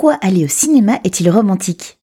Pourquoi 0.00 0.18
aller 0.22 0.44
au 0.44 0.48
cinéma 0.48 1.00
est-il 1.02 1.28
romantique? 1.28 1.98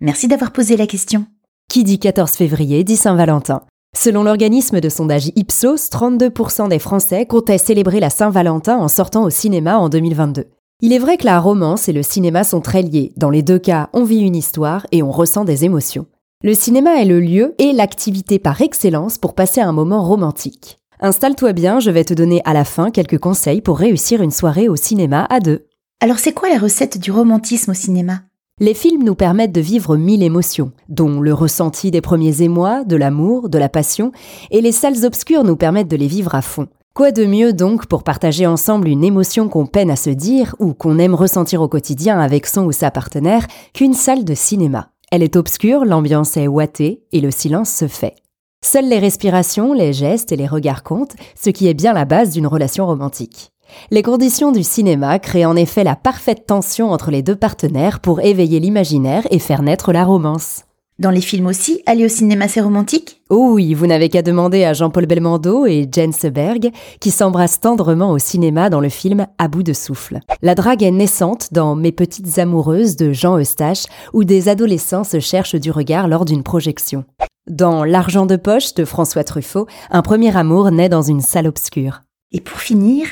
Merci 0.00 0.28
d'avoir 0.28 0.52
posé 0.52 0.76
la 0.76 0.86
question. 0.86 1.26
Qui 1.68 1.82
dit 1.82 1.98
14 1.98 2.30
février 2.34 2.84
dit 2.84 2.94
Saint-Valentin. 2.94 3.62
Selon 3.96 4.22
l'organisme 4.22 4.80
de 4.80 4.88
sondage 4.88 5.32
Ipsos, 5.34 5.90
32% 5.90 6.68
des 6.68 6.78
Français 6.78 7.26
comptaient 7.26 7.58
célébrer 7.58 7.98
la 7.98 8.10
Saint-Valentin 8.10 8.76
en 8.76 8.86
sortant 8.86 9.24
au 9.24 9.30
cinéma 9.30 9.76
en 9.76 9.88
2022. 9.88 10.44
Il 10.82 10.92
est 10.92 11.00
vrai 11.00 11.16
que 11.16 11.24
la 11.24 11.40
romance 11.40 11.88
et 11.88 11.92
le 11.92 12.04
cinéma 12.04 12.44
sont 12.44 12.60
très 12.60 12.82
liés. 12.82 13.12
Dans 13.16 13.30
les 13.30 13.42
deux 13.42 13.58
cas, 13.58 13.90
on 13.92 14.04
vit 14.04 14.20
une 14.20 14.36
histoire 14.36 14.86
et 14.92 15.02
on 15.02 15.10
ressent 15.10 15.44
des 15.44 15.64
émotions. 15.64 16.06
Le 16.44 16.54
cinéma 16.54 17.02
est 17.02 17.06
le 17.06 17.18
lieu 17.18 17.56
et 17.58 17.72
l'activité 17.72 18.38
par 18.38 18.62
excellence 18.62 19.18
pour 19.18 19.34
passer 19.34 19.62
un 19.62 19.72
moment 19.72 20.04
romantique. 20.04 20.78
Installe-toi 21.00 21.54
bien, 21.54 21.80
je 21.80 21.90
vais 21.90 22.04
te 22.04 22.14
donner 22.14 22.40
à 22.44 22.54
la 22.54 22.64
fin 22.64 22.92
quelques 22.92 23.18
conseils 23.18 23.62
pour 23.62 23.78
réussir 23.78 24.22
une 24.22 24.30
soirée 24.30 24.68
au 24.68 24.76
cinéma 24.76 25.26
à 25.28 25.40
deux. 25.40 25.66
Alors 25.98 26.18
c'est 26.18 26.34
quoi 26.34 26.50
la 26.50 26.58
recette 26.58 26.98
du 26.98 27.10
romantisme 27.10 27.70
au 27.70 27.74
cinéma? 27.74 28.20
Les 28.60 28.74
films 28.74 29.02
nous 29.02 29.14
permettent 29.14 29.52
de 29.52 29.62
vivre 29.62 29.96
mille 29.96 30.22
émotions, 30.22 30.72
dont 30.90 31.20
le 31.20 31.32
ressenti 31.32 31.90
des 31.90 32.02
premiers 32.02 32.42
émois, 32.42 32.84
de 32.84 32.96
l'amour, 32.96 33.48
de 33.48 33.56
la 33.56 33.70
passion, 33.70 34.12
et 34.50 34.60
les 34.60 34.72
salles 34.72 35.06
obscures 35.06 35.42
nous 35.42 35.56
permettent 35.56 35.90
de 35.90 35.96
les 35.96 36.06
vivre 36.06 36.34
à 36.34 36.42
fond. 36.42 36.68
Quoi 36.92 37.12
de 37.12 37.24
mieux 37.24 37.54
donc 37.54 37.86
pour 37.86 38.02
partager 38.02 38.46
ensemble 38.46 38.88
une 38.88 39.04
émotion 39.04 39.48
qu'on 39.48 39.64
peine 39.64 39.90
à 39.90 39.96
se 39.96 40.10
dire 40.10 40.54
ou 40.58 40.74
qu'on 40.74 40.98
aime 40.98 41.14
ressentir 41.14 41.62
au 41.62 41.68
quotidien 41.68 42.20
avec 42.20 42.46
son 42.46 42.64
ou 42.66 42.72
sa 42.72 42.90
partenaire 42.90 43.46
qu'une 43.72 43.94
salle 43.94 44.24
de 44.26 44.34
cinéma? 44.34 44.90
Elle 45.10 45.22
est 45.22 45.36
obscure, 45.36 45.86
l'ambiance 45.86 46.36
est 46.36 46.46
ouatée 46.46 47.04
et 47.12 47.22
le 47.22 47.30
silence 47.30 47.70
se 47.70 47.88
fait. 47.88 48.16
Seules 48.64 48.88
les 48.88 48.98
respirations, 48.98 49.72
les 49.72 49.92
gestes 49.92 50.32
et 50.32 50.36
les 50.36 50.46
regards 50.46 50.82
comptent, 50.82 51.14
ce 51.40 51.50
qui 51.50 51.68
est 51.68 51.74
bien 51.74 51.92
la 51.92 52.04
base 52.04 52.30
d'une 52.30 52.46
relation 52.46 52.84
romantique. 52.86 53.50
Les 53.90 54.02
conditions 54.02 54.52
du 54.52 54.62
cinéma 54.62 55.18
créent 55.18 55.44
en 55.44 55.56
effet 55.56 55.84
la 55.84 55.96
parfaite 55.96 56.46
tension 56.46 56.90
entre 56.90 57.10
les 57.10 57.22
deux 57.22 57.36
partenaires 57.36 58.00
pour 58.00 58.20
éveiller 58.20 58.60
l'imaginaire 58.60 59.26
et 59.30 59.38
faire 59.38 59.62
naître 59.62 59.92
la 59.92 60.04
romance. 60.04 60.62
Dans 60.98 61.10
les 61.10 61.20
films 61.20 61.46
aussi, 61.46 61.82
aller 61.84 62.06
au 62.06 62.08
cinéma 62.08 62.48
c'est 62.48 62.60
romantique? 62.60 63.20
Oh 63.28 63.50
oui, 63.52 63.74
vous 63.74 63.86
n'avez 63.86 64.08
qu'à 64.08 64.22
demander 64.22 64.64
à 64.64 64.72
Jean-Paul 64.72 65.06
Belmondo 65.06 65.66
et 65.66 65.86
Jane 65.92 66.12
Seberg 66.12 66.70
qui 67.00 67.10
s'embrassent 67.10 67.60
tendrement 67.60 68.12
au 68.12 68.18
cinéma 68.18 68.70
dans 68.70 68.80
le 68.80 68.88
film 68.88 69.26
À 69.38 69.48
bout 69.48 69.62
de 69.62 69.74
souffle. 69.74 70.20
La 70.40 70.54
drague 70.54 70.82
est 70.82 70.90
naissante 70.90 71.52
dans 71.52 71.76
Mes 71.76 71.92
petites 71.92 72.38
amoureuses 72.38 72.96
de 72.96 73.12
Jean 73.12 73.38
Eustache 73.38 73.84
où 74.14 74.24
des 74.24 74.48
adolescents 74.48 75.04
se 75.04 75.20
cherchent 75.20 75.56
du 75.56 75.70
regard 75.70 76.08
lors 76.08 76.24
d'une 76.24 76.42
projection. 76.42 77.04
Dans 77.48 77.84
L'argent 77.84 78.26
de 78.26 78.36
poche 78.36 78.74
de 78.74 78.84
François 78.84 79.24
Truffaut, 79.24 79.66
un 79.90 80.02
premier 80.02 80.36
amour 80.36 80.70
naît 80.70 80.88
dans 80.88 81.02
une 81.02 81.20
salle 81.20 81.46
obscure. 81.46 82.02
Et 82.32 82.40
pour 82.40 82.58
finir, 82.58 83.06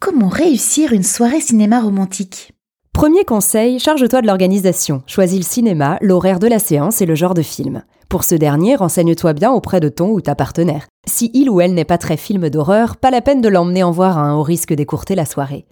Comment 0.00 0.28
réussir 0.28 0.92
une 0.92 1.02
soirée 1.02 1.40
cinéma 1.40 1.80
romantique? 1.80 2.52
Premier 2.92 3.24
conseil, 3.24 3.80
charge-toi 3.80 4.22
de 4.22 4.28
l'organisation. 4.28 5.02
Choisis 5.08 5.38
le 5.38 5.44
cinéma, 5.44 5.98
l'horaire 6.00 6.38
de 6.38 6.46
la 6.46 6.60
séance 6.60 7.02
et 7.02 7.06
le 7.06 7.16
genre 7.16 7.34
de 7.34 7.42
film. 7.42 7.82
Pour 8.08 8.22
ce 8.22 8.36
dernier, 8.36 8.76
renseigne-toi 8.76 9.32
bien 9.32 9.50
auprès 9.50 9.80
de 9.80 9.88
ton 9.88 10.10
ou 10.10 10.20
ta 10.20 10.36
partenaire. 10.36 10.86
Si 11.08 11.32
il 11.34 11.50
ou 11.50 11.60
elle 11.60 11.74
n'est 11.74 11.84
pas 11.84 11.98
très 11.98 12.16
film 12.16 12.48
d'horreur, 12.48 12.96
pas 12.96 13.10
la 13.10 13.20
peine 13.20 13.40
de 13.40 13.48
l'emmener 13.48 13.82
en 13.82 13.90
voir 13.90 14.18
un 14.18 14.36
au 14.36 14.44
risque 14.44 14.72
d'écourter 14.72 15.16
la 15.16 15.26
soirée. 15.26 15.66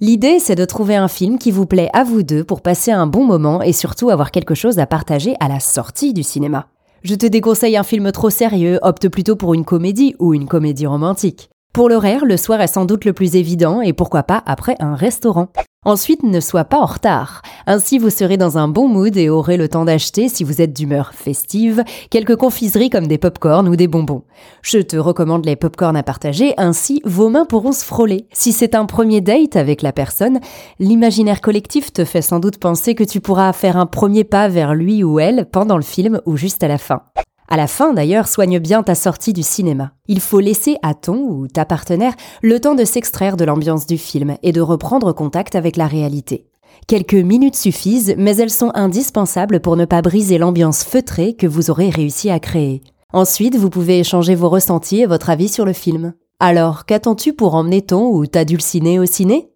L'idée, 0.00 0.38
c'est 0.38 0.54
de 0.54 0.64
trouver 0.64 0.96
un 0.96 1.08
film 1.08 1.38
qui 1.38 1.50
vous 1.50 1.66
plaît 1.66 1.90
à 1.92 2.02
vous 2.02 2.22
deux 2.22 2.44
pour 2.44 2.62
passer 2.62 2.92
un 2.92 3.06
bon 3.06 3.26
moment 3.26 3.60
et 3.60 3.74
surtout 3.74 4.08
avoir 4.08 4.30
quelque 4.30 4.54
chose 4.54 4.78
à 4.78 4.86
partager 4.86 5.36
à 5.38 5.48
la 5.48 5.60
sortie 5.60 6.14
du 6.14 6.22
cinéma. 6.22 6.68
Je 7.02 7.14
te 7.14 7.26
déconseille 7.26 7.76
un 7.76 7.82
film 7.82 8.10
trop 8.10 8.30
sérieux, 8.30 8.78
opte 8.82 9.08
plutôt 9.08 9.36
pour 9.36 9.54
une 9.54 9.64
comédie 9.64 10.16
ou 10.18 10.34
une 10.34 10.48
comédie 10.48 10.86
romantique. 10.86 11.50
Pour 11.76 11.90
l'horaire, 11.90 12.24
le 12.24 12.38
soir 12.38 12.62
est 12.62 12.68
sans 12.68 12.86
doute 12.86 13.04
le 13.04 13.12
plus 13.12 13.36
évident 13.36 13.82
et 13.82 13.92
pourquoi 13.92 14.22
pas 14.22 14.42
après 14.46 14.76
un 14.80 14.94
restaurant. 14.94 15.48
Ensuite, 15.84 16.22
ne 16.22 16.40
sois 16.40 16.64
pas 16.64 16.78
en 16.78 16.86
retard. 16.86 17.42
Ainsi, 17.66 17.98
vous 17.98 18.08
serez 18.08 18.38
dans 18.38 18.56
un 18.56 18.66
bon 18.66 18.88
mood 18.88 19.14
et 19.14 19.28
aurez 19.28 19.58
le 19.58 19.68
temps 19.68 19.84
d'acheter, 19.84 20.30
si 20.30 20.42
vous 20.42 20.62
êtes 20.62 20.72
d'humeur 20.72 21.12
festive, 21.12 21.84
quelques 22.08 22.36
confiseries 22.36 22.88
comme 22.88 23.06
des 23.06 23.18
pop-corn 23.18 23.68
ou 23.68 23.76
des 23.76 23.88
bonbons. 23.88 24.22
Je 24.62 24.78
te 24.78 24.96
recommande 24.96 25.44
les 25.44 25.54
pop-corn 25.54 25.98
à 25.98 26.02
partager, 26.02 26.54
ainsi 26.56 27.02
vos 27.04 27.28
mains 27.28 27.44
pourront 27.44 27.72
se 27.72 27.84
frôler. 27.84 28.26
Si 28.32 28.52
c'est 28.52 28.74
un 28.74 28.86
premier 28.86 29.20
date 29.20 29.56
avec 29.56 29.82
la 29.82 29.92
personne, 29.92 30.40
l'imaginaire 30.78 31.42
collectif 31.42 31.92
te 31.92 32.06
fait 32.06 32.22
sans 32.22 32.40
doute 32.40 32.56
penser 32.56 32.94
que 32.94 33.04
tu 33.04 33.20
pourras 33.20 33.52
faire 33.52 33.76
un 33.76 33.84
premier 33.84 34.24
pas 34.24 34.48
vers 34.48 34.74
lui 34.74 35.04
ou 35.04 35.20
elle 35.20 35.44
pendant 35.52 35.76
le 35.76 35.82
film 35.82 36.22
ou 36.24 36.38
juste 36.38 36.64
à 36.64 36.68
la 36.68 36.78
fin. 36.78 37.02
À 37.48 37.56
la 37.56 37.66
fin 37.66 37.92
d'ailleurs, 37.92 38.28
soigne 38.28 38.58
bien 38.58 38.82
ta 38.82 38.94
sortie 38.94 39.32
du 39.32 39.42
cinéma. 39.42 39.92
Il 40.08 40.20
faut 40.20 40.40
laisser 40.40 40.76
à 40.82 40.94
ton 40.94 41.18
ou 41.28 41.48
ta 41.48 41.64
partenaire 41.64 42.14
le 42.42 42.60
temps 42.60 42.74
de 42.74 42.84
s'extraire 42.84 43.36
de 43.36 43.44
l'ambiance 43.44 43.86
du 43.86 43.98
film 43.98 44.36
et 44.42 44.52
de 44.52 44.60
reprendre 44.60 45.12
contact 45.12 45.54
avec 45.54 45.76
la 45.76 45.86
réalité. 45.86 46.46
Quelques 46.86 47.14
minutes 47.14 47.56
suffisent, 47.56 48.14
mais 48.18 48.36
elles 48.36 48.50
sont 48.50 48.70
indispensables 48.74 49.60
pour 49.60 49.76
ne 49.76 49.84
pas 49.84 50.02
briser 50.02 50.38
l'ambiance 50.38 50.84
feutrée 50.84 51.34
que 51.34 51.46
vous 51.46 51.70
aurez 51.70 51.90
réussi 51.90 52.30
à 52.30 52.38
créer. 52.38 52.82
Ensuite, 53.12 53.56
vous 53.56 53.70
pouvez 53.70 54.00
échanger 54.00 54.34
vos 54.34 54.48
ressentis 54.48 55.00
et 55.00 55.06
votre 55.06 55.30
avis 55.30 55.48
sur 55.48 55.64
le 55.64 55.72
film. 55.72 56.14
Alors, 56.38 56.84
qu'attends-tu 56.84 57.32
pour 57.32 57.54
emmener 57.54 57.82
ton 57.82 58.08
ou 58.08 58.26
ta 58.26 58.44
dulcinée 58.44 58.98
au 58.98 59.06
ciné? 59.06 59.48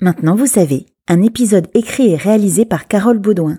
Maintenant, 0.00 0.36
vous 0.36 0.46
savez, 0.46 0.86
un 1.08 1.22
épisode 1.22 1.68
écrit 1.74 2.12
et 2.12 2.16
réalisé 2.16 2.64
par 2.64 2.86
Carole 2.86 3.18
Baudouin. 3.18 3.58